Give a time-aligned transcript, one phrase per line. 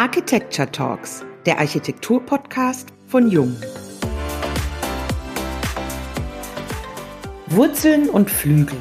[0.00, 3.54] Architecture Talks, der Architektur-Podcast von Jung.
[7.48, 8.78] Wurzeln und Flügel.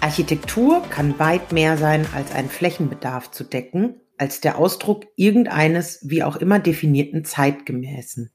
[0.00, 6.22] Architektur kann weit mehr sein, als einen Flächenbedarf zu decken, als der Ausdruck irgendeines wie
[6.22, 8.30] auch immer definierten zeitgemäßen.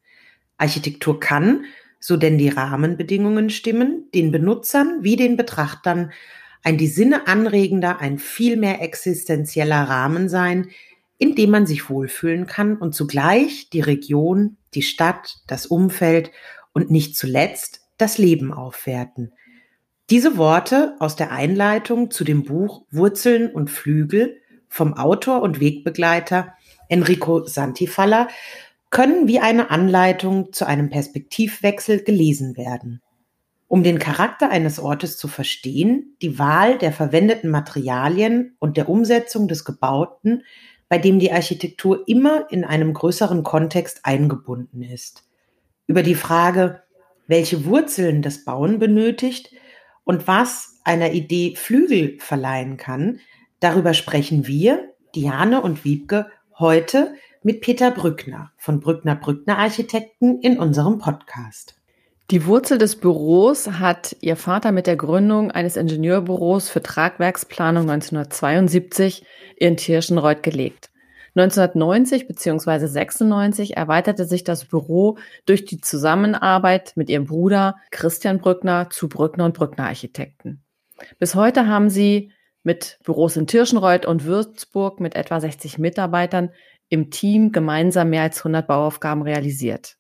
[0.58, 1.64] Architektur kann,
[1.98, 6.12] so denn die Rahmenbedingungen stimmen, den Benutzern wie den Betrachtern
[6.62, 10.70] ein die Sinne anregender, ein viel mehr existenzieller Rahmen sein,
[11.24, 16.32] in dem man sich wohlfühlen kann und zugleich die Region, die Stadt, das Umfeld
[16.74, 19.32] und nicht zuletzt das Leben aufwerten.
[20.10, 26.56] Diese Worte aus der Einleitung zu dem Buch Wurzeln und Flügel vom Autor und Wegbegleiter
[26.90, 28.28] Enrico Santifalla
[28.90, 33.02] können wie eine Anleitung zu einem Perspektivwechsel gelesen werden.
[33.70, 39.48] Um den Charakter eines Ortes zu verstehen, die Wahl der verwendeten Materialien und der Umsetzung
[39.48, 40.44] des Gebauten,
[40.94, 45.24] bei dem die Architektur immer in einem größeren Kontext eingebunden ist.
[45.88, 46.84] Über die Frage,
[47.26, 49.50] welche Wurzeln das Bauen benötigt
[50.04, 53.20] und was einer Idee Flügel verleihen kann,
[53.60, 56.28] darüber sprechen wir, Diane und Wiebke,
[56.60, 61.74] heute mit Peter Brückner von Brückner Brückner Architekten in unserem Podcast.
[62.32, 69.26] Die Wurzel des Büros hat ihr Vater mit der Gründung eines Ingenieurbüros für Tragwerksplanung 1972
[69.58, 70.93] in Tirschenreuth gelegt.
[71.36, 72.86] 1990 bzw.
[72.86, 79.46] 96 erweiterte sich das Büro durch die Zusammenarbeit mit ihrem Bruder Christian Brückner zu Brückner
[79.46, 80.64] und Brückner Architekten.
[81.18, 86.52] Bis heute haben sie mit Büros in Tirschenreuth und Würzburg mit etwa 60 Mitarbeitern
[86.90, 89.98] im Team gemeinsam mehr als 100 Bauaufgaben realisiert.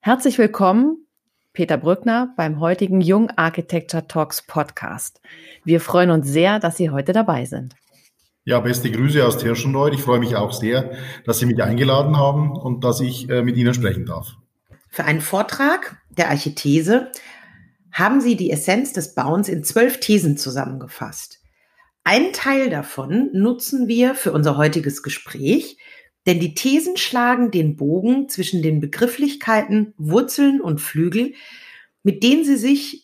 [0.00, 1.06] Herzlich willkommen
[1.52, 5.20] Peter Brückner beim heutigen Jung Architecture Talks Podcast.
[5.64, 7.74] Wir freuen uns sehr, dass Sie heute dabei sind.
[8.46, 9.94] Ja, beste Grüße aus Tirschenreuth.
[9.94, 10.92] Ich freue mich auch sehr,
[11.24, 14.34] dass Sie mich eingeladen haben und dass ich äh, mit Ihnen sprechen darf.
[14.90, 17.10] Für einen Vortrag der Archithese
[17.90, 21.40] haben Sie die Essenz des Bauens in zwölf Thesen zusammengefasst.
[22.04, 25.78] Ein Teil davon nutzen wir für unser heutiges Gespräch,
[26.26, 31.32] denn die Thesen schlagen den Bogen zwischen den Begrifflichkeiten Wurzeln und Flügel,
[32.02, 33.03] mit denen sie sich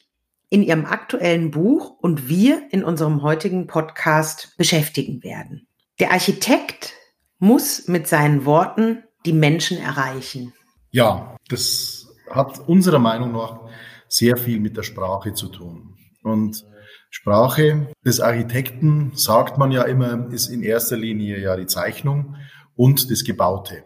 [0.51, 5.69] in ihrem aktuellen Buch und wir in unserem heutigen Podcast beschäftigen werden.
[6.01, 6.93] Der Architekt
[7.39, 10.53] muss mit seinen Worten die Menschen erreichen.
[10.91, 13.61] Ja, das hat unserer Meinung nach
[14.09, 15.97] sehr viel mit der Sprache zu tun.
[16.23, 16.65] Und
[17.11, 22.37] Sprache des Architekten, sagt man ja immer, ist in erster Linie ja die Zeichnung
[22.75, 23.85] und das Gebaute.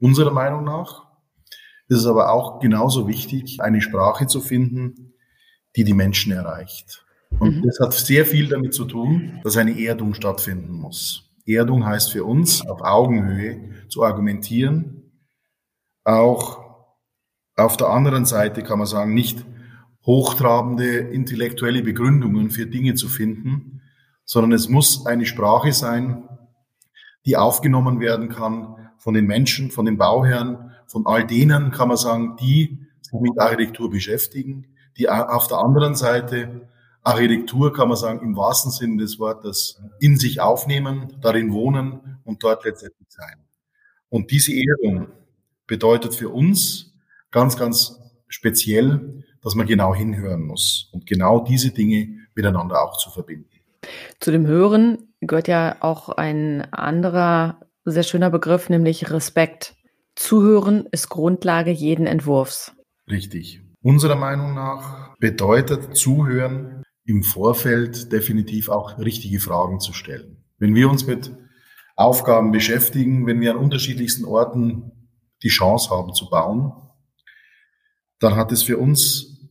[0.00, 1.06] Unserer Meinung nach
[1.88, 5.13] ist es aber auch genauso wichtig, eine Sprache zu finden,
[5.76, 7.04] die die Menschen erreicht.
[7.38, 7.62] Und mhm.
[7.62, 11.30] das hat sehr viel damit zu tun, dass eine Erdung stattfinden muss.
[11.46, 15.12] Erdung heißt für uns, auf Augenhöhe zu argumentieren,
[16.04, 16.64] auch
[17.56, 19.44] auf der anderen Seite kann man sagen, nicht
[20.04, 23.82] hochtrabende intellektuelle Begründungen für Dinge zu finden,
[24.24, 26.28] sondern es muss eine Sprache sein,
[27.26, 31.96] die aufgenommen werden kann von den Menschen, von den Bauherren, von all denen, kann man
[31.96, 36.68] sagen, die sich mit Architektur beschäftigen, die auf der anderen Seite
[37.02, 42.42] Architektur, kann man sagen, im wahrsten Sinne des Wortes in sich aufnehmen, darin wohnen und
[42.42, 43.44] dort letztendlich sein.
[44.08, 45.08] Und diese Ehrung
[45.66, 46.94] bedeutet für uns
[47.30, 53.10] ganz, ganz speziell, dass man genau hinhören muss und genau diese Dinge miteinander auch zu
[53.10, 53.50] verbinden.
[54.18, 59.74] Zu dem Hören gehört ja auch ein anderer sehr schöner Begriff, nämlich Respekt.
[60.14, 62.72] Zuhören ist Grundlage jeden Entwurfs.
[63.10, 63.63] Richtig.
[63.84, 70.42] Unserer Meinung nach bedeutet Zuhören im Vorfeld definitiv auch richtige Fragen zu stellen.
[70.56, 71.36] Wenn wir uns mit
[71.94, 75.10] Aufgaben beschäftigen, wenn wir an unterschiedlichsten Orten
[75.42, 76.72] die Chance haben zu bauen,
[78.20, 79.50] dann hat es für uns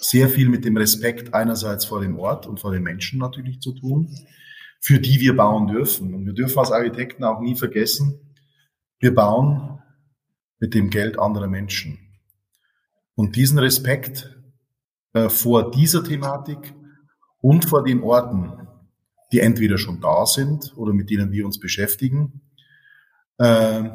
[0.00, 3.72] sehr viel mit dem Respekt einerseits vor dem Ort und vor den Menschen natürlich zu
[3.72, 4.08] tun,
[4.80, 6.14] für die wir bauen dürfen.
[6.14, 8.32] Und wir dürfen als Architekten auch nie vergessen,
[9.00, 9.80] wir bauen
[10.60, 12.05] mit dem Geld anderer Menschen.
[13.16, 14.38] Und diesen Respekt
[15.14, 16.74] äh, vor dieser Thematik
[17.40, 18.68] und vor den Orten,
[19.32, 22.42] die entweder schon da sind oder mit denen wir uns beschäftigen,
[23.38, 23.90] äh,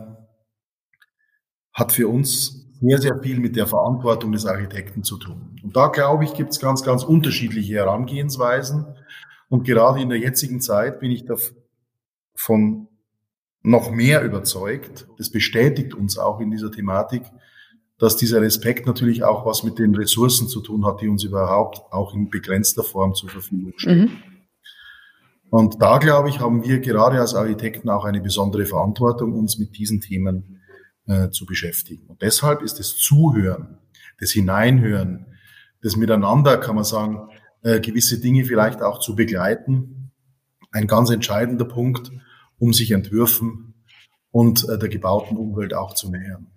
[1.73, 5.55] hat für uns sehr, sehr viel mit der Verantwortung des Architekten zu tun.
[5.63, 8.87] Und da, glaube ich, gibt es ganz, ganz unterschiedliche Herangehensweisen.
[9.49, 12.87] Und gerade in der jetzigen Zeit bin ich davon
[13.61, 15.07] noch mehr überzeugt.
[15.19, 17.23] Das bestätigt uns auch in dieser Thematik,
[18.01, 21.81] dass dieser Respekt natürlich auch was mit den Ressourcen zu tun hat, die uns überhaupt
[21.93, 23.99] auch in begrenzter Form zur Verfügung stehen.
[23.99, 24.17] Mhm.
[25.51, 29.77] Und da, glaube ich, haben wir gerade als Architekten auch eine besondere Verantwortung, uns mit
[29.77, 30.61] diesen Themen
[31.05, 32.07] äh, zu beschäftigen.
[32.07, 33.77] Und deshalb ist das Zuhören,
[34.19, 35.27] das Hineinhören,
[35.83, 37.29] das Miteinander, kann man sagen,
[37.61, 40.11] äh, gewisse Dinge vielleicht auch zu begleiten,
[40.71, 42.11] ein ganz entscheidender Punkt,
[42.57, 43.75] um sich Entwürfen
[44.31, 46.47] und äh, der gebauten Umwelt auch zu nähern.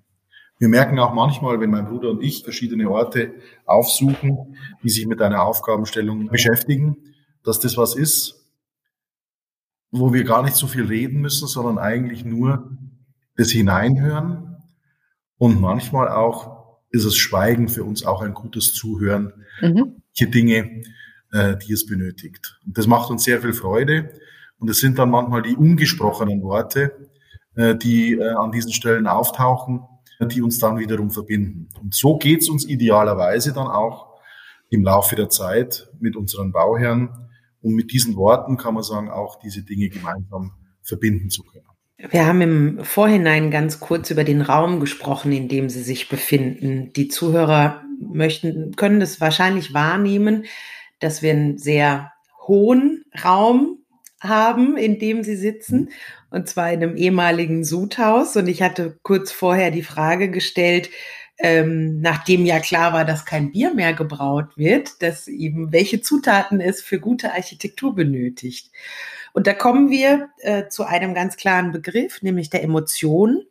[0.59, 3.35] Wir merken auch manchmal, wenn mein Bruder und ich verschiedene Orte
[3.67, 6.97] aufsuchen, die sich mit einer Aufgabenstellung beschäftigen,
[7.43, 8.45] dass das was ist,
[9.91, 12.77] wo wir gar nicht so viel reden müssen, sondern eigentlich nur
[13.37, 14.57] das Hineinhören.
[15.39, 20.03] Und manchmal auch ist das Schweigen für uns auch ein gutes Zuhören, mhm.
[20.19, 20.83] die Dinge,
[21.33, 22.61] äh, die es benötigt.
[22.65, 24.11] Und das macht uns sehr viel Freude.
[24.59, 27.09] Und es sind dann manchmal die ungesprochenen Worte,
[27.57, 29.81] äh, die äh, an diesen Stellen auftauchen,
[30.21, 31.69] die uns dann wiederum verbinden.
[31.81, 34.15] Und so geht's uns idealerweise dann auch
[34.71, 37.11] im Laufe der Zeit mit unseren Bauherren,
[37.63, 40.53] um mit diesen Worten, kann man sagen, auch diese Dinge gemeinsam
[40.83, 41.65] verbinden zu können.
[42.11, 46.93] Wir haben im Vorhinein ganz kurz über den Raum gesprochen, in dem Sie sich befinden.
[46.93, 50.45] Die Zuhörer möchten, können das wahrscheinlich wahrnehmen,
[51.01, 52.13] dass wir einen sehr
[52.47, 53.84] hohen Raum
[54.25, 55.91] haben, in dem Sie sitzen,
[56.31, 58.37] und zwar in einem ehemaligen Sudhaus.
[58.37, 60.91] Und ich hatte kurz vorher die Frage gestellt,
[61.39, 66.61] ähm, nachdem ja klar war, dass kein Bier mehr gebraut wird, dass eben welche Zutaten
[66.61, 68.71] es für gute Architektur benötigt.
[69.33, 73.43] Und da kommen wir äh, zu einem ganz klaren Begriff, nämlich der Emotion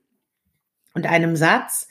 [0.93, 1.87] und einem Satz,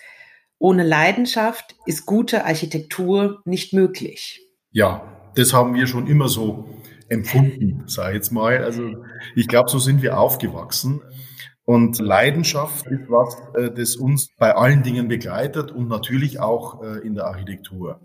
[0.58, 4.40] ohne Leidenschaft ist gute Architektur nicht möglich.
[4.70, 5.02] Ja,
[5.34, 6.68] das haben wir schon immer so
[7.12, 8.64] empfunden, sage ich jetzt mal.
[8.64, 9.04] Also
[9.36, 11.02] ich glaube, so sind wir aufgewachsen.
[11.64, 16.98] Und Leidenschaft ist was, äh, das uns bei allen Dingen begleitet und natürlich auch äh,
[17.06, 18.00] in der Architektur.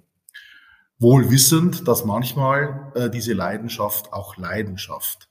[1.00, 5.28] Wohl wissend, dass manchmal äh, diese Leidenschaft auch Leidenschaft.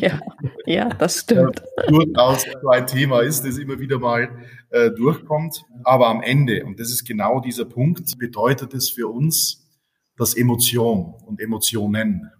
[0.00, 0.20] Ja,
[0.66, 1.62] ja das stimmt.
[1.88, 4.28] Durchaus so ein Thema ist, das immer wieder mal
[4.96, 5.64] durchkommt.
[5.82, 9.59] Aber am Ende, und das ist genau dieser Punkt, bedeutet es für uns,
[10.20, 12.30] dass Emotion und Emotionen,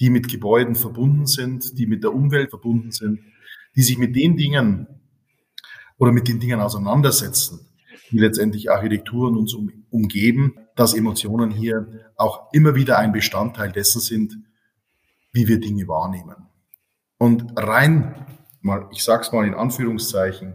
[0.00, 3.20] die mit Gebäuden verbunden sind, die mit der Umwelt verbunden sind,
[3.76, 4.86] die sich mit den Dingen
[5.98, 7.68] oder mit den Dingen auseinandersetzen,
[8.10, 14.00] die letztendlich Architekturen uns um, umgeben, dass Emotionen hier auch immer wieder ein Bestandteil dessen
[14.00, 14.38] sind,
[15.30, 16.48] wie wir Dinge wahrnehmen.
[17.18, 18.24] Und rein,
[18.62, 20.54] mal, ich sag's mal in Anführungszeichen,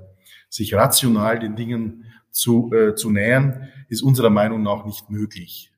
[0.49, 5.71] sich rational den Dingen zu, äh, zu nähern, ist unserer Meinung nach nicht möglich.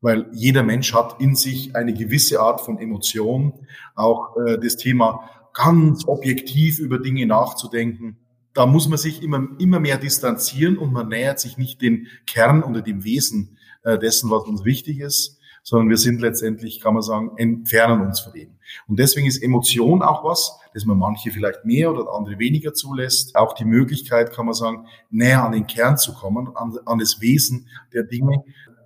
[0.00, 3.52] Weil jeder Mensch hat in sich eine gewisse Art von Emotion,
[3.94, 8.16] auch äh, das Thema ganz objektiv über Dinge nachzudenken.
[8.54, 12.62] Da muss man sich immer, immer mehr distanzieren und man nähert sich nicht den Kern
[12.62, 17.02] oder dem Wesen äh, dessen, was uns wichtig ist, sondern wir sind letztendlich, kann man
[17.02, 18.50] sagen, entfernen uns von dem.
[18.86, 23.36] Und deswegen ist Emotion auch was, das man manche vielleicht mehr oder andere weniger zulässt.
[23.36, 27.20] Auch die Möglichkeit, kann man sagen, näher an den Kern zu kommen, an, an das
[27.20, 28.44] Wesen der Dinge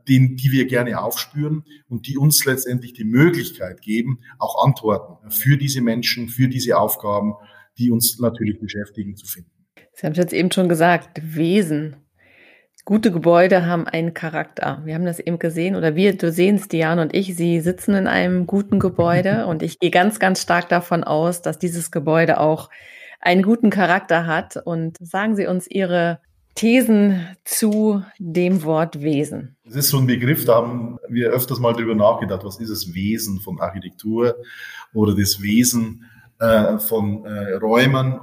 [0.08, 5.56] den, die wir gerne aufspüren und die uns letztendlich die Möglichkeit geben, auch Antworten für
[5.56, 7.34] diese Menschen, für diese Aufgaben,
[7.78, 9.50] die uns natürlich beschäftigen, zu finden.
[9.94, 11.96] Sie haben es jetzt eben schon gesagt, Wesen.
[12.84, 14.82] Gute Gebäude haben einen Charakter.
[14.84, 17.94] Wir haben das eben gesehen oder wir, du sehen es, Diane und ich, Sie sitzen
[17.94, 22.40] in einem guten Gebäude und ich gehe ganz, ganz stark davon aus, dass dieses Gebäude
[22.40, 22.68] auch
[23.20, 24.56] einen guten Charakter hat.
[24.56, 26.20] Und sagen Sie uns Ihre
[26.54, 29.53] Thesen zu dem Wort Wesen?
[29.66, 32.92] Das ist so ein Begriff, da haben wir öfters mal drüber nachgedacht, was ist das
[32.92, 34.36] Wesen von Architektur
[34.92, 36.04] oder das Wesen
[36.38, 38.20] äh, von äh, Räumen.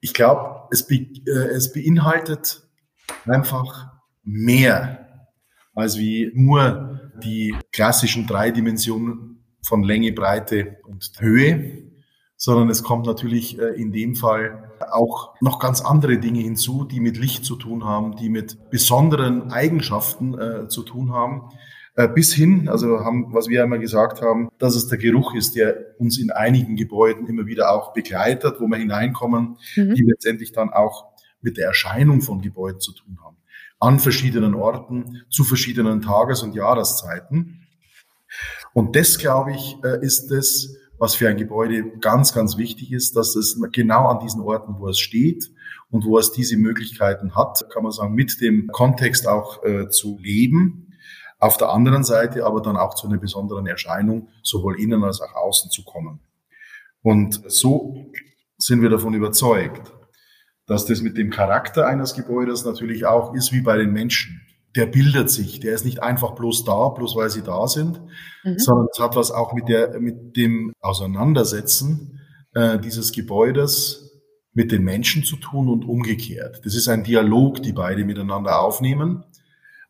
[0.00, 2.68] Ich glaube, es, be äh, es beinhaltet
[3.24, 3.92] einfach
[4.24, 5.26] mehr
[5.74, 11.91] als wie nur die klassischen drei Dimensionen von Länge, Breite und Höhe,
[12.44, 16.98] sondern es kommt natürlich äh, in dem Fall auch noch ganz andere Dinge hinzu, die
[16.98, 21.52] mit Licht zu tun haben, die mit besonderen Eigenschaften äh, zu tun haben.
[21.94, 25.54] Äh, bis hin, also haben, was wir einmal gesagt haben, dass es der Geruch ist,
[25.54, 29.94] der uns in einigen Gebäuden immer wieder auch begleitet, wo wir hineinkommen, mhm.
[29.94, 33.36] die letztendlich dann auch mit der Erscheinung von Gebäuden zu tun haben.
[33.78, 37.68] An verschiedenen Orten, zu verschiedenen Tages- und Jahreszeiten.
[38.72, 43.34] Und das, glaube ich, ist es, was für ein Gebäude ganz, ganz wichtig ist, dass
[43.34, 45.50] es genau an diesen Orten, wo es steht
[45.90, 50.16] und wo es diese Möglichkeiten hat, kann man sagen, mit dem Kontext auch äh, zu
[50.22, 50.94] leben.
[51.40, 55.34] Auf der anderen Seite aber dann auch zu einer besonderen Erscheinung, sowohl innen als auch
[55.34, 56.20] außen zu kommen.
[57.02, 58.06] Und so
[58.56, 59.92] sind wir davon überzeugt,
[60.66, 64.40] dass das mit dem Charakter eines Gebäudes natürlich auch ist wie bei den Menschen.
[64.76, 65.60] Der bildet sich.
[65.60, 68.00] Der ist nicht einfach bloß da, bloß weil sie da sind,
[68.44, 68.58] mhm.
[68.58, 72.20] sondern es hat was auch mit der, mit dem Auseinandersetzen
[72.54, 74.10] äh, dieses Gebäudes
[74.54, 76.60] mit den Menschen zu tun und umgekehrt.
[76.64, 79.24] Das ist ein Dialog, die beide miteinander aufnehmen.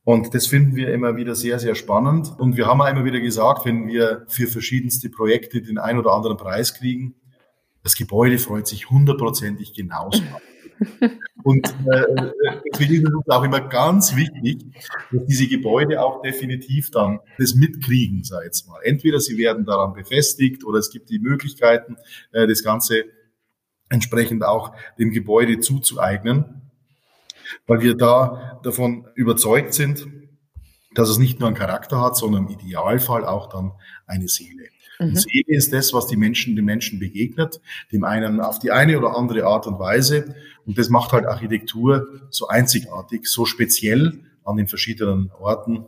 [0.05, 2.33] Und das finden wir immer wieder sehr, sehr spannend.
[2.39, 6.13] Und wir haben auch immer wieder gesagt, wenn wir für verschiedenste Projekte den ein oder
[6.13, 7.15] anderen Preis kriegen,
[7.83, 10.23] das Gebäude freut sich hundertprozentig genauso.
[11.43, 12.31] Und äh,
[12.73, 14.65] deswegen ist es auch immer ganz wichtig,
[15.11, 18.81] dass diese Gebäude auch definitiv dann das mitkriegen, ich jetzt mal.
[18.83, 21.97] Entweder sie werden daran befestigt oder es gibt die Möglichkeiten,
[22.33, 23.05] äh, das Ganze
[23.89, 26.71] entsprechend auch dem Gebäude zuzueignen,
[27.67, 30.07] weil wir da davon überzeugt sind,
[30.95, 33.73] dass es nicht nur einen Charakter hat, sondern im Idealfall auch dann
[34.07, 34.72] eine Seele.
[35.11, 35.17] Mhm.
[35.17, 37.61] Seele ist das, was die Menschen den Menschen begegnet,
[37.93, 40.35] dem einen auf die eine oder andere Art und Weise.
[40.67, 45.87] Und das macht halt Architektur so einzigartig, so speziell an den verschiedenen Orten,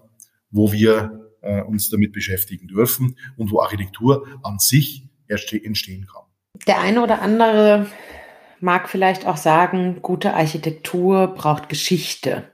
[0.51, 6.23] wo wir äh, uns damit beschäftigen dürfen und wo Architektur an sich entstehen kann.
[6.67, 7.87] Der eine oder andere
[8.61, 12.51] mag vielleicht auch sagen, gute Architektur braucht Geschichte.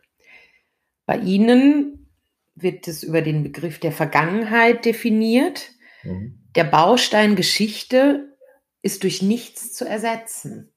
[1.07, 2.09] Bei Ihnen
[2.55, 5.71] wird es über den Begriff der Vergangenheit definiert.
[6.03, 6.40] Mhm.
[6.57, 8.37] Der Baustein Geschichte
[8.83, 10.73] ist durch nichts zu ersetzen.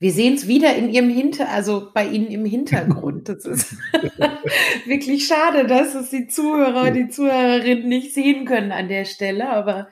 [0.00, 3.28] Wir sehen es wieder in Ihrem Hinter, also bei Ihnen im Hintergrund.
[3.28, 3.76] Das ist
[4.86, 9.48] wirklich schade, dass es die Zuhörer und die Zuhörerinnen nicht sehen können an der Stelle.
[9.48, 9.88] Aber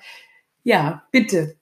[0.63, 1.57] ja, bitte.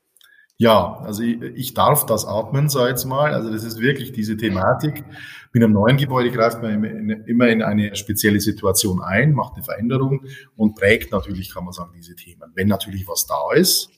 [0.64, 3.34] Ja, also ich, ich darf das atmen, sag jetzt mal.
[3.34, 5.04] Also das ist wirklich diese Thematik.
[5.52, 10.24] Mit einem neuen Gebäude greift man immer in eine spezielle Situation ein, macht eine Veränderung
[10.56, 12.50] und prägt natürlich, kann man sagen, diese Themen.
[12.54, 13.90] Wenn natürlich was da ist,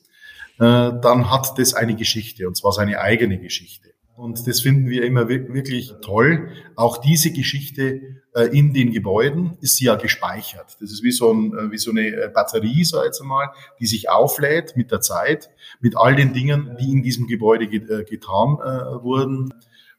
[0.59, 3.91] äh, dann hat das eine Geschichte und zwar seine eigene Geschichte.
[4.17, 6.49] Und das finden wir immer wirklich toll.
[6.75, 8.01] Auch diese Geschichte
[8.35, 10.79] äh, in den Gebäuden ist ja gespeichert.
[10.81, 13.87] Das ist wie so, ein, äh, wie so eine äh, Batterie, ich jetzt mal, die
[13.87, 18.57] sich auflädt mit der Zeit, mit all den Dingen, die in diesem Gebäude getan
[19.03, 19.53] wurden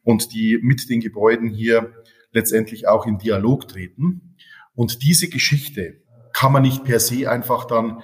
[0.03, 1.91] und die mit den Gebäuden hier
[2.31, 4.35] letztendlich auch in Dialog treten.
[4.73, 6.01] Und diese Geschichte
[6.33, 8.01] kann man nicht per se einfach dann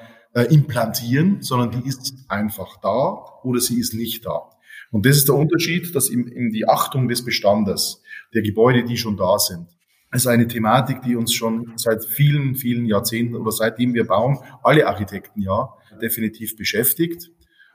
[0.50, 4.53] implantieren, sondern die ist einfach da oder sie ist nicht da.
[4.94, 8.96] Und das ist der Unterschied, dass in, in die Achtung des Bestandes, der Gebäude, die
[8.96, 9.68] schon da sind,
[10.12, 14.86] ist eine Thematik, die uns schon seit vielen, vielen Jahrzehnten oder seitdem wir bauen, alle
[14.86, 17.32] Architekten ja, definitiv beschäftigt.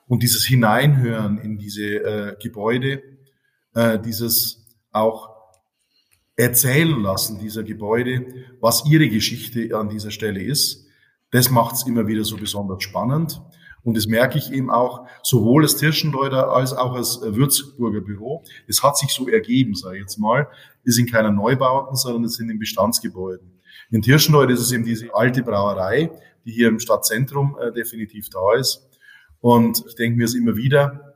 [0.06, 3.02] Und dieses Hineinhören in diese äh, Gebäude,
[3.74, 5.30] äh, dieses auch
[6.36, 8.26] erzählen lassen dieser Gebäude,
[8.60, 10.86] was ihre Geschichte an dieser Stelle ist,
[11.32, 13.42] das macht es immer wieder so besonders spannend.
[13.82, 18.44] Und das merke ich eben auch, sowohl als Tirschenreuter als auch als äh, Würzburger Büro.
[18.66, 20.48] Es hat sich so ergeben, sage ich jetzt mal.
[20.84, 23.60] Es sind keine Neubauten, sondern es sind in Bestandsgebäuden.
[23.90, 26.10] In Tirschenreuth ist es eben diese alte Brauerei,
[26.44, 28.88] die hier im Stadtzentrum äh, definitiv da ist.
[29.40, 31.14] Und ich denke mir es immer wieder,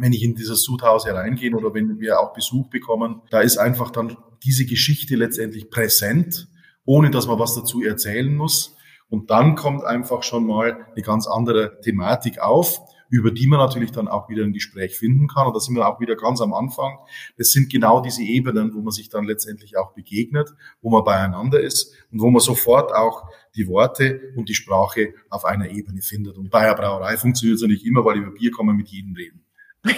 [0.00, 3.90] wenn ich in dieses Sudhaus hereingehe oder wenn wir auch Besuch bekommen, da ist einfach
[3.90, 6.48] dann diese Geschichte letztendlich präsent,
[6.84, 8.76] ohne dass man was dazu erzählen muss.
[9.12, 13.92] Und dann kommt einfach schon mal eine ganz andere Thematik auf, über die man natürlich
[13.92, 15.46] dann auch wieder ein Gespräch finden kann.
[15.46, 16.96] Und da sind wir auch wieder ganz am Anfang.
[17.36, 21.60] Das sind genau diese Ebenen, wo man sich dann letztendlich auch begegnet, wo man beieinander
[21.60, 26.38] ist und wo man sofort auch die Worte und die Sprache auf einer Ebene findet.
[26.38, 28.88] Und bei einer Brauerei funktioniert es ja nicht immer, weil über Bier kann man mit
[28.88, 29.44] jedem reden.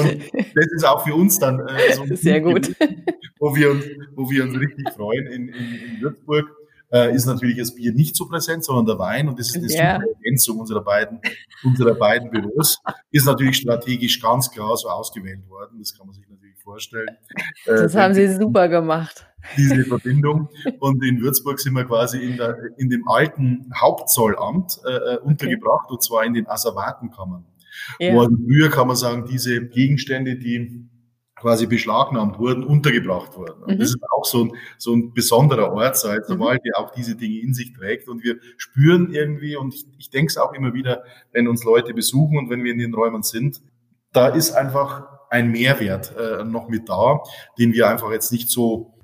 [0.00, 0.20] Und
[0.54, 2.74] das ist auch für uns dann äh, so sehr gut,
[3.38, 3.84] wo wir uns,
[4.14, 6.50] wo wir uns richtig freuen in, in, in Würzburg.
[6.92, 9.28] Äh, ist natürlich das Bier nicht so präsent, sondern der Wein.
[9.28, 9.94] Und das ist eine ja.
[9.96, 11.20] super Ergänzung unserer beiden,
[11.64, 12.78] unserer beiden Büros.
[13.10, 15.78] Ist natürlich strategisch ganz klar so ausgewählt worden.
[15.80, 17.08] Das kann man sich natürlich vorstellen.
[17.66, 19.26] Das äh, haben Sie super gemacht.
[19.56, 20.48] Diese Verbindung.
[20.78, 25.86] Und in Würzburg sind wir quasi in, der, in dem alten Hauptzollamt äh, äh untergebracht,
[25.86, 25.94] okay.
[25.94, 27.44] und zwar in den Asservatenkammern.
[27.98, 28.14] Ja.
[28.14, 30.88] Wo früher kann man sagen, diese Gegenstände, die
[31.36, 33.62] quasi beschlagnahmt wurden, untergebracht wurden.
[33.62, 33.78] Und mhm.
[33.78, 36.38] das ist auch so ein, so ein besonderer Ort, seit mhm.
[36.38, 38.08] der auch diese Dinge in sich trägt.
[38.08, 41.92] Und wir spüren irgendwie, und ich, ich denke es auch immer wieder, wenn uns Leute
[41.92, 43.60] besuchen und wenn wir in den Räumen sind,
[44.12, 47.20] da ist einfach ein Mehrwert äh, noch mit da,
[47.58, 48.94] den wir einfach jetzt nicht so,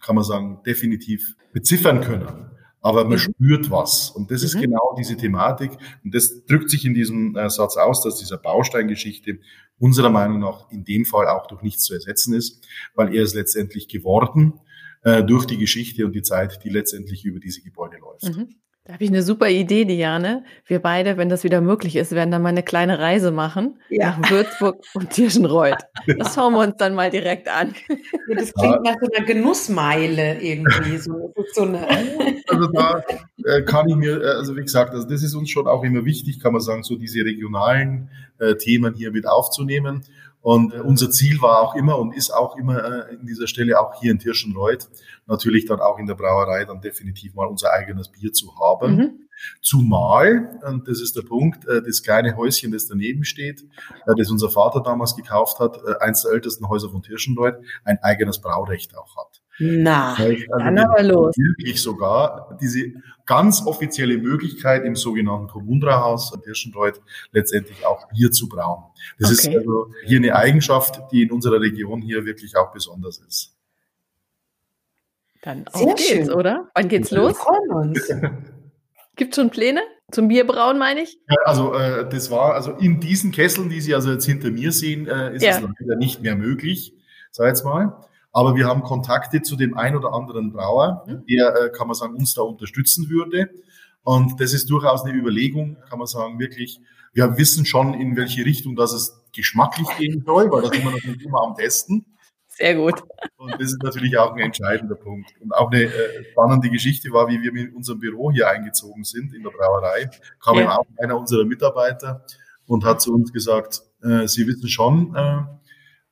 [0.00, 2.48] kann man sagen, definitiv beziffern können
[2.80, 3.18] aber man mhm.
[3.18, 4.10] spürt was.
[4.10, 4.62] Und das ist mhm.
[4.62, 5.72] genau diese Thematik.
[6.04, 9.40] Und das drückt sich in diesem äh, Satz aus, dass dieser Bausteingeschichte
[9.78, 13.34] unserer Meinung nach in dem Fall auch durch nichts zu ersetzen ist, weil er ist
[13.34, 14.54] letztendlich geworden
[15.02, 18.36] äh, durch die Geschichte und die Zeit, die letztendlich über diese Gebäude läuft.
[18.36, 18.56] Mhm.
[18.88, 20.44] Da habe ich eine super Idee, Diane.
[20.64, 24.16] Wir beide, wenn das wieder möglich ist, werden dann mal eine kleine Reise machen ja.
[24.18, 25.76] nach Würzburg und Tirschenreuth.
[26.18, 27.74] Das schauen wir uns dann mal direkt an.
[27.90, 30.96] Ja, das klingt nach so einer Genussmeile irgendwie.
[30.96, 31.86] So, so eine
[32.48, 33.04] also da
[33.44, 36.06] äh, kann ich mir, äh, also wie gesagt, also das ist uns schon auch immer
[36.06, 40.02] wichtig, kann man sagen, so diese regionalen äh, Themen hier mit aufzunehmen.
[40.40, 44.00] Und unser Ziel war auch immer und ist auch immer äh, in dieser Stelle auch
[44.00, 44.88] hier in Tirschenreuth
[45.26, 48.96] natürlich dann auch in der Brauerei dann definitiv mal unser eigenes Bier zu haben.
[48.96, 49.28] Mhm.
[49.62, 53.62] Zumal, und das ist der Punkt, äh, das kleine Häuschen, das daneben steht,
[54.06, 58.40] äh, das unser Vater damals gekauft hat, eins der ältesten Häuser von Tirschenreuth, ein eigenes
[58.40, 59.42] Braurecht auch hat.
[59.58, 61.36] Na, also dann aber los.
[61.36, 62.92] Wirklich sogar diese
[63.26, 67.00] ganz offizielle Möglichkeit im sogenannten Kommunbrauhaus in Tirschenreuth
[67.32, 68.84] letztendlich auch Bier zu brauen.
[69.18, 69.50] Das okay.
[69.50, 73.54] ist also hier eine Eigenschaft, die in unserer Region hier wirklich auch besonders ist.
[75.42, 76.32] Dann auf Sehr geht's, schön.
[76.32, 76.68] oder?
[76.74, 77.32] Wann geht's los?
[77.32, 78.08] Wir freuen uns.
[79.16, 79.80] Gibt schon Pläne
[80.12, 81.18] zum Bierbrauen, meine ich?
[81.28, 84.70] Ja, also äh, das war also in diesen Kesseln, die Sie also jetzt hinter mir
[84.72, 85.50] sehen, äh, ist ja.
[85.50, 86.94] es leider nicht mehr möglich,
[87.32, 88.00] sag jetzt mal.
[88.32, 91.24] Aber wir haben Kontakte zu dem ein oder anderen Brauer, mhm.
[91.26, 93.50] der, äh, kann man sagen, uns da unterstützen würde.
[94.02, 96.80] Und das ist durchaus eine Überlegung, kann man sagen, wirklich.
[97.14, 100.92] Wir wissen schon, in welche Richtung das es geschmacklich gehen soll, weil da sind wir
[100.92, 102.04] natürlich immer am Testen.
[102.58, 103.02] Sehr gut.
[103.36, 105.32] Und das ist natürlich auch ein entscheidender Punkt.
[105.40, 109.32] Und auch eine äh, spannende Geschichte war, wie wir mit unserem Büro hier eingezogen sind
[109.32, 110.10] in der Brauerei,
[110.42, 110.76] kam ja.
[110.76, 112.24] auch einer unserer Mitarbeiter
[112.66, 115.42] und hat zu uns gesagt, äh, Sie wissen schon, äh,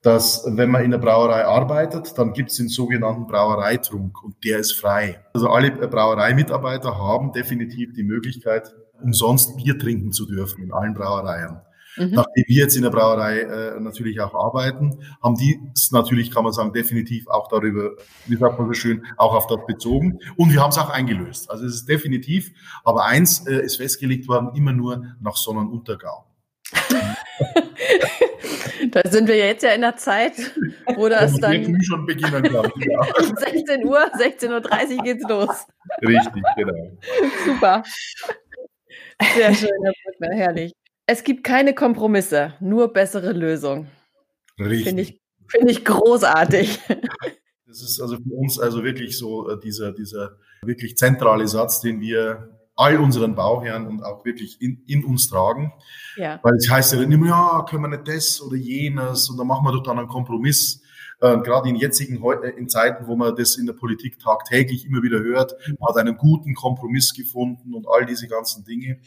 [0.06, 4.60] dass wenn man in der Brauerei arbeitet, dann gibt es den sogenannten Brauereitrunk und der
[4.60, 5.20] ist frei.
[5.34, 8.72] Also alle Brauereimitarbeiter haben definitiv die Möglichkeit,
[9.02, 11.60] umsonst Bier trinken zu dürfen in allen Brauereien.
[11.96, 12.10] Mhm.
[12.12, 16.44] Nachdem wir jetzt in der Brauerei äh, natürlich auch arbeiten, haben die es natürlich, kann
[16.44, 17.96] man sagen, definitiv auch darüber,
[18.26, 20.20] wie sagt man so schön, auch auf das bezogen.
[20.36, 21.50] Und wir haben es auch eingelöst.
[21.50, 22.52] Also es ist definitiv,
[22.84, 26.25] aber eins äh, ist festgelegt worden, immer nur nach Sonnenuntergang.
[28.90, 30.32] Da sind wir jetzt ja in der Zeit,
[30.94, 32.70] wo das dann schon beginnen kann.
[32.76, 33.06] Ja.
[33.36, 35.66] 16 Uhr, 16.30 Uhr geht's los.
[36.02, 36.98] Richtig, genau.
[37.44, 37.82] Super.
[39.34, 40.72] Sehr schön, Herr Brückner, herrlich.
[41.06, 43.88] Es gibt keine Kompromisse, nur bessere Lösungen.
[44.58, 44.84] Richtig.
[44.84, 46.80] Finde ich, find ich großartig.
[47.66, 52.00] Das ist also für uns also wirklich so äh, dieser, dieser wirklich zentrale Satz, den
[52.00, 55.72] wir all unseren Bauherren und auch wirklich in, in uns tragen.
[56.16, 56.38] Ja.
[56.42, 59.46] Weil es heißt ja dann immer, ja, können wir nicht das oder jenes und dann
[59.46, 60.82] machen wir doch dann einen Kompromiss.
[61.20, 65.02] Äh, gerade in jetzigen äh, in Zeiten, wo man das in der Politik tagtäglich immer
[65.02, 68.98] wieder hört, man hat einen guten Kompromiss gefunden und all diese ganzen Dinge.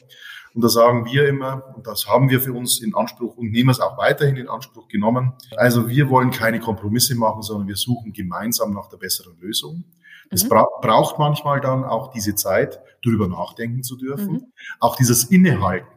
[0.56, 3.70] Und da sagen wir immer, und das haben wir für uns in Anspruch und nehmen
[3.70, 5.34] es auch weiterhin in Anspruch genommen.
[5.56, 9.84] Also wir wollen keine Kompromisse machen, sondern wir suchen gemeinsam nach der besseren Lösung.
[10.30, 10.50] Es mhm.
[10.50, 14.34] bra braucht manchmal dann auch diese Zeit, darüber nachdenken zu dürfen.
[14.34, 14.46] Mhm.
[14.80, 15.88] Auch dieses Innehalten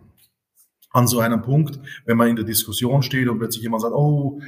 [0.90, 4.40] an so einem Punkt, wenn man in der Diskussion steht und plötzlich jemand sagt, oh,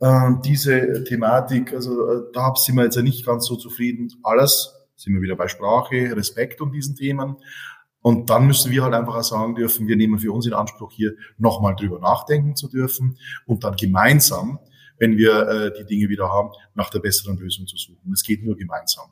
[0.00, 4.12] äh, diese Thematik, also äh, da sind wir jetzt ja nicht ganz so zufrieden.
[4.22, 7.36] Alles sind wir wieder bei Sprache, Respekt und diesen Themen.
[8.02, 10.90] Und dann müssen wir halt einfach auch sagen dürfen, wir nehmen für uns in Anspruch,
[10.90, 14.58] hier nochmal drüber nachdenken zu dürfen und dann gemeinsam,
[14.98, 18.10] wenn wir äh, die Dinge wieder haben, nach der besseren Lösung zu suchen.
[18.12, 19.10] Es geht nur gemeinsam.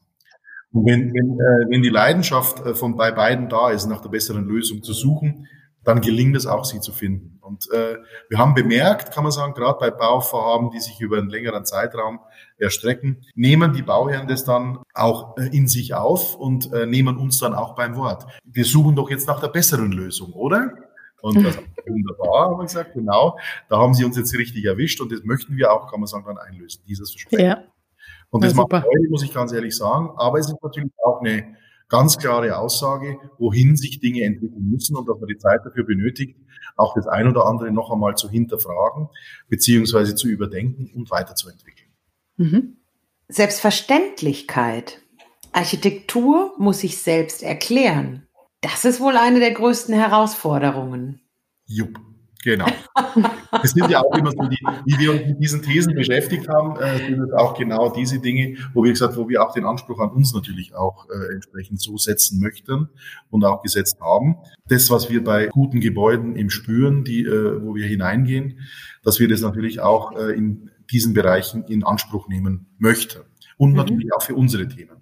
[0.72, 4.10] Und wenn, wenn, äh, wenn die Leidenschaft äh, von bei beiden da ist, nach der
[4.10, 5.46] besseren Lösung zu suchen,
[5.84, 7.38] dann gelingt es auch, sie zu finden.
[7.40, 7.96] Und äh,
[8.28, 12.20] wir haben bemerkt, kann man sagen, gerade bei Bauvorhaben, die sich über einen längeren Zeitraum
[12.58, 17.38] erstrecken, nehmen die Bauherren das dann auch äh, in sich auf und äh, nehmen uns
[17.38, 18.26] dann auch beim Wort.
[18.44, 20.74] Wir suchen doch jetzt nach der besseren Lösung, oder?
[21.22, 23.38] Und das wunderbar, haben wir gesagt, genau.
[23.70, 26.24] Da haben sie uns jetzt richtig erwischt und das möchten wir auch, kann man sagen,
[26.26, 27.46] dann einlösen, dieses Versprechen.
[27.46, 27.64] Ja.
[28.30, 30.10] Und das ja, macht Freude, muss ich ganz ehrlich sagen.
[30.16, 31.56] Aber es ist natürlich auch eine
[31.88, 36.38] ganz klare Aussage, wohin sich Dinge entwickeln müssen und dass man die Zeit dafür benötigt,
[36.76, 39.08] auch das ein oder andere noch einmal zu hinterfragen,
[39.48, 41.88] beziehungsweise zu überdenken und weiterzuentwickeln.
[42.36, 42.76] Mhm.
[43.28, 45.00] Selbstverständlichkeit.
[45.52, 48.26] Architektur muss sich selbst erklären.
[48.60, 51.20] Das ist wohl eine der größten Herausforderungen.
[51.66, 51.98] Jupp.
[52.44, 52.66] Genau.
[53.62, 56.76] Es sind ja auch immer so, die, wie wir uns mit diesen Thesen beschäftigt haben,
[56.76, 59.98] äh, sind es auch genau diese Dinge, wo wir gesagt, wo wir auch den Anspruch
[59.98, 62.88] an uns natürlich auch äh, entsprechend so setzen möchten
[63.30, 64.36] und auch gesetzt haben.
[64.68, 68.60] Das, was wir bei guten Gebäuden im Spüren, die, äh, wo wir hineingehen,
[69.02, 73.22] dass wir das natürlich auch äh, in diesen Bereichen in Anspruch nehmen möchten.
[73.56, 73.76] Und mhm.
[73.76, 74.98] natürlich auch für unsere Themen.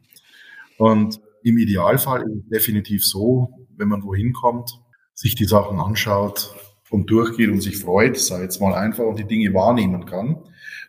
[0.79, 4.81] Und im Idealfall ist es definitiv so, wenn man wohin kommt,
[5.15, 6.55] sich die Sachen anschaut,
[6.97, 10.39] und durchgeht und sich freut, sei jetzt mal einfach und die Dinge wahrnehmen kann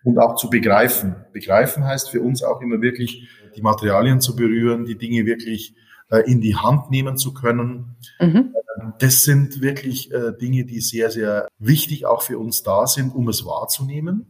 [0.05, 1.17] und auch zu begreifen.
[1.33, 5.75] Begreifen heißt für uns auch immer wirklich, die Materialien zu berühren, die Dinge wirklich
[6.09, 7.97] äh, in die Hand nehmen zu können.
[8.21, 8.53] Mhm.
[8.99, 13.27] Das sind wirklich äh, Dinge, die sehr, sehr wichtig auch für uns da sind, um
[13.27, 14.27] es wahrzunehmen.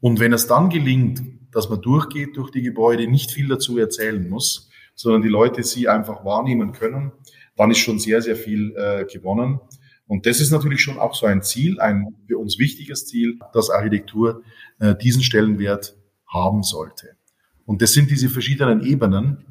[0.00, 4.26] Und wenn es dann gelingt, dass man durchgeht durch die Gebäude, nicht viel dazu erzählen
[4.26, 7.12] muss, sondern die Leute sie einfach wahrnehmen können,
[7.56, 9.60] dann ist schon sehr, sehr viel äh, gewonnen.
[10.06, 13.70] Und das ist natürlich schon auch so ein Ziel, ein für uns wichtiges Ziel, dass
[13.70, 14.42] Architektur
[14.78, 17.16] äh, diesen Stellenwert haben sollte.
[17.64, 19.46] Und das sind diese verschiedenen Ebenen,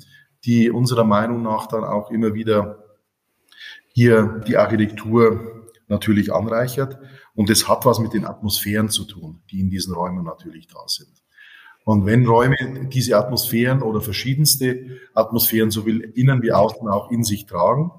[0.45, 2.83] die unserer Meinung nach dann auch immer wieder
[3.93, 6.99] hier die Architektur natürlich anreichert.
[7.33, 10.87] Und es hat was mit den Atmosphären zu tun, die in diesen Räumen natürlich da
[10.87, 11.23] sind.
[11.85, 17.45] Und wenn Räume diese Atmosphären oder verschiedenste Atmosphären sowohl innen wie außen auch in sich
[17.45, 17.91] tragen,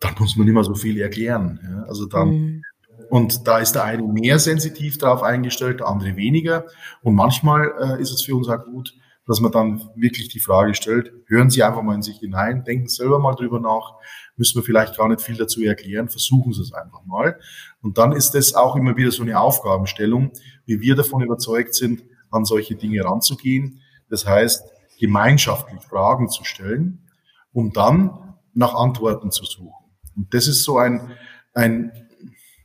[0.00, 1.60] dann muss man immer so viel erklären.
[1.62, 1.82] Ja?
[1.84, 2.62] Also dann, mhm.
[3.10, 6.66] und da ist der eine mehr sensitiv darauf eingestellt, der andere weniger.
[7.02, 8.94] Und manchmal äh, ist es für uns auch gut,
[9.26, 12.88] dass man dann wirklich die Frage stellt, hören Sie einfach mal in sich hinein, denken
[12.88, 13.94] selber mal drüber nach,
[14.36, 17.38] müssen wir vielleicht gar nicht viel dazu erklären, versuchen Sie es einfach mal.
[17.82, 20.30] Und dann ist das auch immer wieder so eine Aufgabenstellung,
[20.64, 23.80] wie wir davon überzeugt sind, an solche Dinge ranzugehen.
[24.08, 24.62] Das heißt,
[25.00, 27.08] gemeinschaftlich Fragen zu stellen,
[27.52, 29.85] um dann nach Antworten zu suchen.
[30.16, 31.12] Und das ist so ein,
[31.52, 31.92] ein,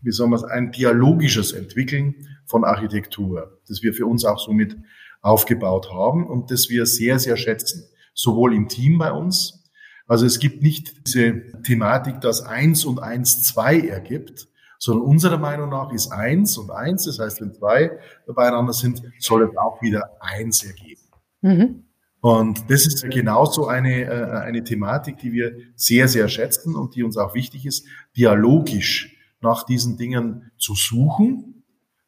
[0.01, 4.51] wie soll man sagen, ein dialogisches Entwickeln von Architektur, das wir für uns auch so
[4.51, 4.77] mit
[5.21, 7.83] aufgebaut haben und das wir sehr, sehr schätzen.
[8.13, 9.63] Sowohl im Team bei uns,
[10.07, 14.47] also es gibt nicht diese Thematik, dass eins und eins zwei ergibt,
[14.79, 19.43] sondern unserer Meinung nach ist eins und eins, das heißt, wenn zwei beieinander sind, soll
[19.43, 21.01] es auch wieder eins ergeben.
[21.41, 21.83] Mhm.
[22.21, 27.03] Und das ist genauso eine, äh, eine Thematik, die wir sehr, sehr schätzen und die
[27.03, 31.63] uns auch wichtig ist, dialogisch nach diesen Dingen zu suchen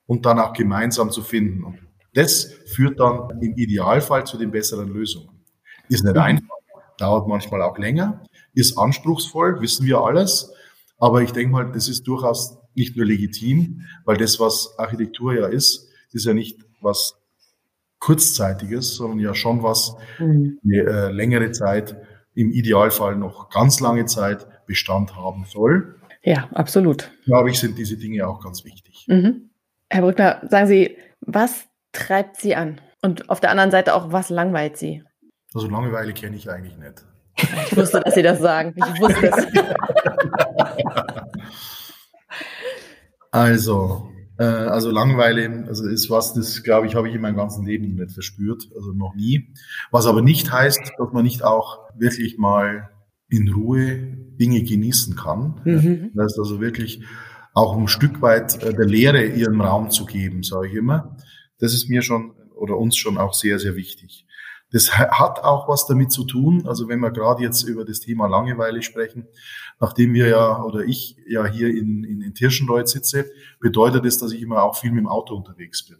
[0.06, 1.63] und dann auch gemeinsam zu finden.
[1.63, 1.80] Und
[2.13, 5.30] das führt dann im Idealfall zu den besseren Lösungen.
[5.89, 6.56] Ist nicht einfach,
[6.99, 8.23] dauert manchmal auch länger,
[8.54, 10.54] ist anspruchsvoll, wissen wir alles.
[10.99, 15.47] Aber ich denke mal, das ist durchaus nicht nur legitim, weil das, was Architektur ja
[15.47, 17.15] ist, ist ja nicht was
[18.04, 20.60] kurzzeitiges, sondern ja schon was mhm.
[20.63, 21.96] eine äh, längere Zeit,
[22.36, 26.00] im Idealfall noch ganz lange Zeit Bestand haben soll.
[26.24, 27.12] Ja, absolut.
[27.26, 29.06] Glaube ich, sind diese Dinge auch ganz wichtig.
[29.08, 29.52] Mhm.
[29.89, 32.82] Herr Brückner, sagen Sie, was treibt Sie an?
[33.02, 35.04] Und auf der anderen Seite auch, was langweilt Sie?
[35.54, 37.06] Also Langeweile kenne ich eigentlich nicht.
[37.68, 38.74] Ich wusste, dass Sie das sagen.
[38.76, 39.48] Ich wusste es.
[43.32, 44.10] also,
[44.43, 47.95] äh, also Langeweile, also ist was, das glaube ich, habe ich in meinem ganzen Leben
[47.95, 49.53] nicht verspürt, also noch nie.
[49.91, 52.89] Was aber nicht heißt, dass man nicht auch wirklich mal
[53.29, 55.62] in Ruhe Dinge genießen kann.
[55.63, 56.12] Mhm.
[56.13, 57.03] Das heißt also wirklich
[57.53, 61.17] auch ein Stück weit äh, der Lehre ihren Raum zu geben, sage ich immer.
[61.60, 64.25] Das ist mir schon oder uns schon auch sehr, sehr wichtig.
[64.73, 68.27] Das hat auch was damit zu tun, also wenn wir gerade jetzt über das Thema
[68.27, 69.27] Langeweile sprechen,
[69.79, 74.31] nachdem wir ja oder ich ja hier in, in, in Tirschenreuth sitze, bedeutet es, dass
[74.31, 75.99] ich immer auch viel mit dem Auto unterwegs bin.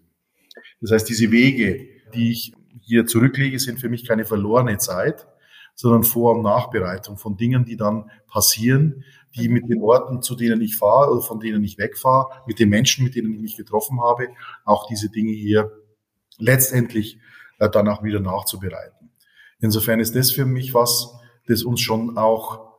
[0.82, 5.28] Das heißt, diese Wege, die ich hier zurücklege, sind für mich keine verlorene Zeit,
[5.76, 9.04] sondern Vor- und Nachbereitung von Dingen, die dann passieren,
[9.36, 12.70] die mit den Orten, zu denen ich fahre oder von denen ich wegfahre, mit den
[12.70, 14.30] Menschen, mit denen ich mich getroffen habe,
[14.66, 15.72] auch diese Dinge hier
[16.40, 17.20] letztendlich
[17.60, 19.12] äh, dann auch wieder nachzubereiten.
[19.60, 21.14] Insofern ist das für mich was,
[21.48, 22.74] das uns schon auch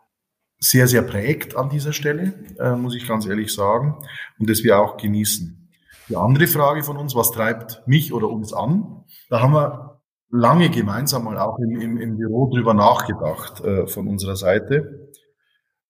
[0.58, 3.96] sehr, sehr prägt an dieser Stelle, äh, muss ich ganz ehrlich sagen,
[4.38, 5.70] und das wir auch genießen.
[6.08, 9.04] Die andere Frage von uns, was treibt mich oder uns an?
[9.30, 14.08] Da haben wir lange gemeinsam mal auch im, im, im Büro drüber nachgedacht äh, von
[14.08, 15.12] unserer Seite.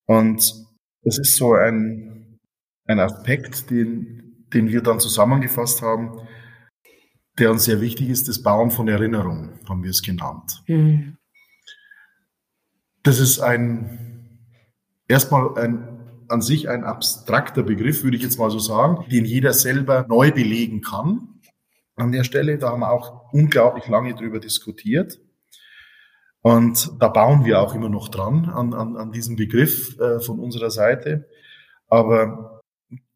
[0.07, 0.38] Und
[1.03, 2.38] es ist so ein,
[2.87, 6.20] ein Aspekt, den, den wir dann zusammengefasst haben,
[7.38, 10.62] der uns sehr wichtig ist, das Bauen von Erinnerung, haben wir es genannt.
[10.66, 11.16] Mhm.
[13.03, 14.38] Das ist ein,
[15.09, 19.53] erstmal ein, an sich ein abstrakter Begriff, würde ich jetzt mal so sagen, den jeder
[19.53, 21.40] selber neu belegen kann.
[21.97, 25.18] An der Stelle, da haben wir auch unglaublich lange drüber diskutiert.
[26.40, 30.38] Und da bauen wir auch immer noch dran an, an, an diesem Begriff äh, von
[30.38, 31.29] unserer Seite.
[31.88, 32.61] Aber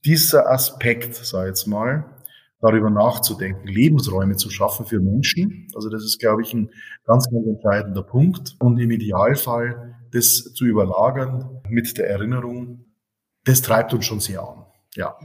[0.05, 2.18] dieser Aspekt, sag ich jetzt mal,
[2.61, 5.69] darüber nachzudenken, Lebensräume zu schaffen für Menschen.
[5.75, 6.71] Also das ist, glaube ich, ein
[7.05, 8.57] ganz, ganz entscheidender Punkt.
[8.59, 12.87] Und im Idealfall das zu überlagern mit der Erinnerung,
[13.45, 14.67] das treibt uns schon sehr an.
[14.95, 15.17] Ja.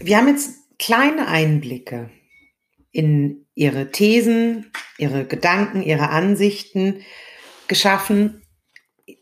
[0.00, 2.10] Wir haben jetzt kleine Einblicke
[2.90, 7.02] in Ihre Thesen, Ihre Gedanken, Ihre Ansichten
[7.68, 8.42] geschaffen.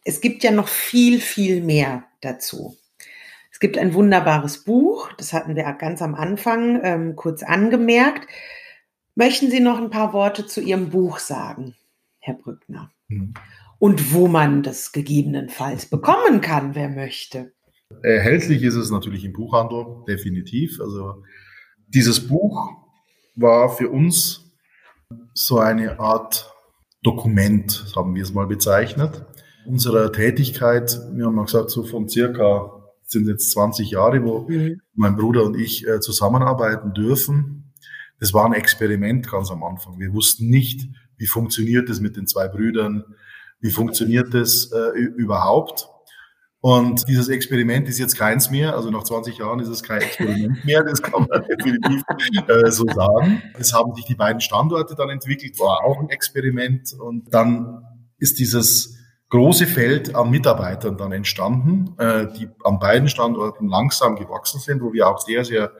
[0.04, 2.76] Es gibt ja noch viel, viel mehr dazu
[3.62, 8.28] gibt ein wunderbares Buch, das hatten wir ganz am Anfang ähm, kurz angemerkt.
[9.14, 11.74] Möchten Sie noch ein paar Worte zu Ihrem Buch sagen,
[12.18, 12.90] Herr Brückner?
[13.08, 13.34] Mhm.
[13.78, 17.52] und wo man das gegebenenfalls bekommen kann, wer möchte.
[18.02, 20.80] Erhältlich ist es natürlich im Buchhandel, definitiv.
[20.80, 21.24] Also
[21.88, 22.70] dieses Buch
[23.34, 24.52] war für uns
[25.34, 26.54] so eine Art
[27.02, 29.24] Dokument, haben wir es mal bezeichnet,
[29.66, 30.98] unserer Tätigkeit.
[31.12, 32.81] Wir haben mal gesagt, so von circa
[33.12, 34.80] sind jetzt 20 Jahre, wo mhm.
[34.94, 37.72] mein Bruder und ich äh, zusammenarbeiten dürfen.
[38.18, 39.98] Das war ein Experiment ganz am Anfang.
[39.98, 43.04] Wir wussten nicht, wie funktioniert es mit den zwei Brüdern,
[43.60, 45.88] wie funktioniert das äh, überhaupt.
[46.60, 48.76] Und dieses Experiment ist jetzt keins mehr.
[48.76, 50.84] Also nach 20 Jahren ist es kein Experiment mehr.
[50.84, 52.02] Das kann man definitiv
[52.46, 53.42] äh, so sagen.
[53.58, 56.92] Es haben sich die beiden Standorte dann entwickelt, war auch ein Experiment.
[56.92, 57.82] Und dann
[58.18, 58.96] ist dieses
[59.32, 64.92] große Feld an Mitarbeitern dann entstanden, äh, die an beiden Standorten langsam gewachsen sind, wo
[64.92, 65.72] wir auch sehr, sehr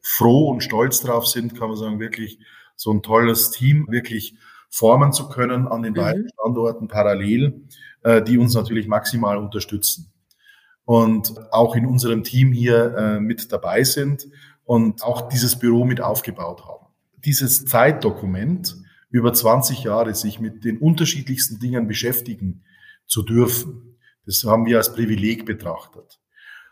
[0.00, 2.38] froh und stolz drauf sind, kann man sagen, wirklich
[2.76, 4.36] so ein tolles Team wirklich
[4.70, 5.96] formen zu können an den mhm.
[5.96, 7.64] beiden Standorten parallel,
[8.04, 10.12] äh, die uns natürlich maximal unterstützen.
[10.84, 14.28] Und auch in unserem Team hier äh, mit dabei sind
[14.64, 16.86] und auch dieses Büro mit aufgebaut haben.
[17.24, 18.76] Dieses Zeitdokument
[19.10, 22.64] über 20 Jahre sich mit den unterschiedlichsten Dingen beschäftigen
[23.06, 23.98] zu dürfen.
[24.24, 26.20] Das haben wir als Privileg betrachtet.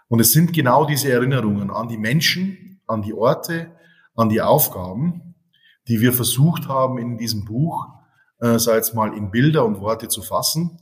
[0.08, 3.72] Und es sind genau diese Erinnerungen an die Menschen, an die Orte,
[4.14, 5.34] an die Aufgaben,
[5.88, 7.86] die wir versucht haben in diesem Buch,
[8.40, 10.78] äh, sei es mal in Bilder und Worte zu fassen.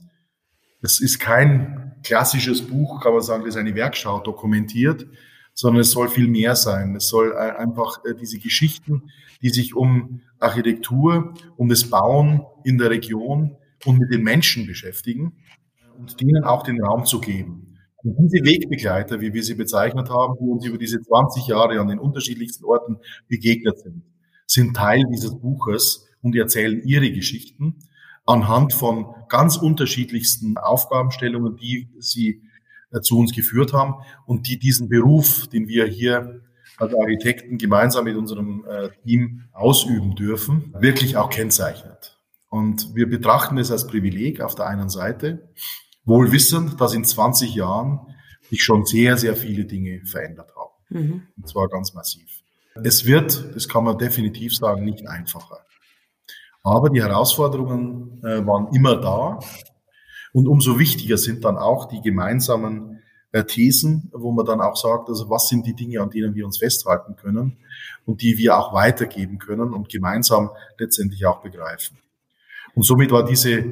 [0.81, 5.07] Es ist kein klassisches Buch, kann man sagen, das eine Werkschau dokumentiert,
[5.57, 6.95] sondern es soll viel mehr sein.
[6.95, 9.09] Es soll einfach äh, diese Geschichten,
[9.41, 15.33] die sich um Architektur, um das Bauen in der Region und mit den Menschen beschäftigen
[15.97, 17.75] und denen auch den Raum zu geben.
[18.03, 21.87] Und diese Wegbegleiter, wie wir sie bezeichnet haben, die uns über diese 20 Jahre an
[21.87, 24.03] den unterschiedlichsten Orten begegnet sind,
[24.45, 27.79] sind Teil dieses Buches und erzählen ihre Geschichten
[28.27, 32.43] anhand von ganz unterschiedlichsten Aufgabenstellungen, die sie
[33.01, 33.95] zu uns geführt haben
[34.25, 36.41] und die diesen Beruf, den wir hier
[36.77, 42.19] als Architekten gemeinsam mit unserem äh, Team ausüben dürfen, wirklich auch kennzeichnet.
[42.49, 45.49] Und wir betrachten es als Privileg auf der einen Seite,
[46.05, 47.99] wohl wissend, dass in 20 Jahren
[48.49, 50.71] sich schon sehr, sehr viele Dinge verändert haben.
[50.89, 51.23] Mhm.
[51.35, 52.41] Und zwar ganz massiv.
[52.83, 55.59] Es wird, das kann man definitiv sagen, nicht einfacher.
[56.63, 59.39] Aber die Herausforderungen äh, waren immer da.
[60.37, 62.99] Und umso wichtiger sind dann auch die gemeinsamen
[63.31, 66.45] äh, Thesen, wo man dann auch sagt, also was sind die Dinge, an denen wir
[66.45, 67.57] uns festhalten können
[68.05, 71.97] und die wir auch weitergeben können und gemeinsam letztendlich auch begreifen.
[72.75, 73.65] Und somit war diese,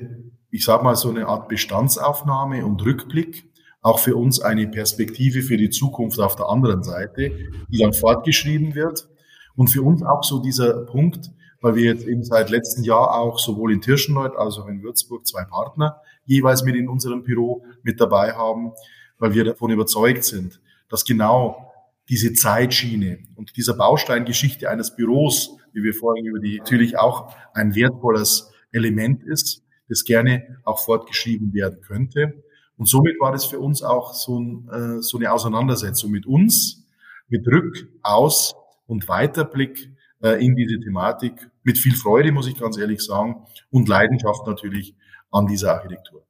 [0.50, 3.48] ich sage mal, so eine Art Bestandsaufnahme und Rückblick
[3.84, 7.30] auch für uns eine Perspektive für die Zukunft auf der anderen Seite,
[7.70, 9.08] die dann fortgeschrieben wird.
[9.56, 11.30] Und für uns auch so dieser Punkt,
[11.62, 15.28] weil wir jetzt eben seit letztem Jahr auch sowohl in Tirschenreuth als auch in Würzburg
[15.28, 18.74] zwei Partner jeweils mit in unserem Büro mit dabei haben,
[19.18, 20.60] weil wir davon überzeugt sind,
[20.90, 21.72] dass genau
[22.10, 27.76] diese Zeitschiene und dieser Bausteingeschichte eines Büros, wie wir vorhin über die, natürlich auch ein
[27.76, 32.44] wertvolles Element ist, das gerne auch fortgeschrieben werden könnte.
[32.78, 36.86] Und somit war das für uns auch so, ein, äh, so eine Auseinandersetzung mit uns,
[37.28, 38.54] mit Rück-, Aus-
[38.86, 43.88] und Weiterblick äh, in diese Thematik, mit viel Freude, muss ich ganz ehrlich sagen, und
[43.88, 44.96] Leidenschaft natürlich
[45.32, 46.26] an dieser Architektur.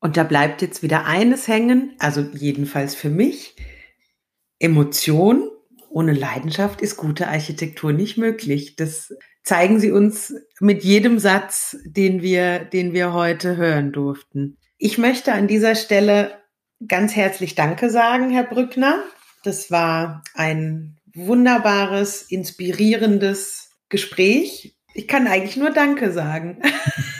[0.00, 3.56] Und da bleibt jetzt wieder eines hängen, also jedenfalls für mich,
[4.58, 5.50] Emotion
[5.90, 8.76] ohne Leidenschaft ist gute Architektur nicht möglich.
[8.76, 14.56] Das zeigen Sie uns mit jedem Satz, den wir, den wir heute hören durften.
[14.78, 16.38] Ich möchte an dieser Stelle
[16.86, 19.02] ganz herzlich Danke sagen, Herr Brückner.
[19.42, 24.76] Das war ein wunderbares, inspirierendes Gespräch.
[24.94, 26.62] Ich kann eigentlich nur Danke sagen.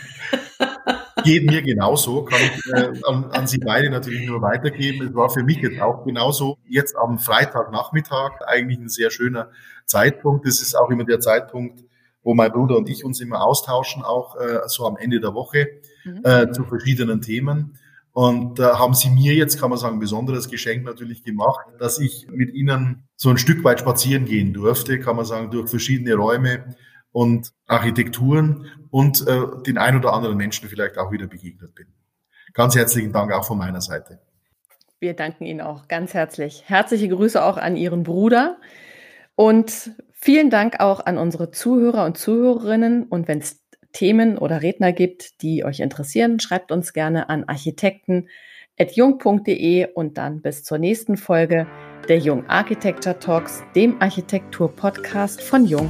[1.25, 5.09] Geht mir genauso, kann ich äh, an, an, Sie beide natürlich nur weitergeben.
[5.09, 6.59] Es war für mich jetzt auch genauso.
[6.67, 9.51] Jetzt am Freitagnachmittag eigentlich ein sehr schöner
[9.87, 10.47] Zeitpunkt.
[10.47, 11.85] Das ist auch immer der Zeitpunkt,
[12.23, 15.69] wo mein Bruder und ich uns immer austauschen, auch äh, so am Ende der Woche
[16.05, 16.21] mhm.
[16.25, 17.79] äh, zu verschiedenen Themen.
[18.13, 21.67] Und da äh, haben sie mir jetzt, kann man sagen, ein besonderes Geschenk natürlich gemacht,
[21.79, 25.71] dass ich mit ihnen so ein Stück weit spazieren gehen durfte, kann man sagen, durch
[25.71, 26.75] verschiedene Räume
[27.13, 31.87] und Architekturen und äh, den ein oder anderen Menschen vielleicht auch wieder begegnet bin.
[32.53, 34.21] Ganz herzlichen Dank auch von meiner Seite.
[34.99, 36.65] Wir danken Ihnen auch ganz herzlich.
[36.67, 38.59] Herzliche Grüße auch an Ihren Bruder
[39.35, 43.05] und vielen Dank auch an unsere Zuhörer und Zuhörerinnen.
[43.05, 49.95] Und wenn es Themen oder Redner gibt, die euch interessieren, schreibt uns gerne an architekten.jung.de
[49.95, 51.67] und dann bis zur nächsten Folge
[52.09, 55.89] der Jung Architecture Talks, dem Architektur-Podcast von Jung.